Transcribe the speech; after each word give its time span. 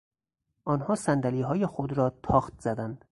آنها 0.65 0.95
صندلیهای 0.95 1.65
خود 1.65 1.93
را 1.93 2.09
تاخت 2.23 2.59
زدند. 2.61 3.05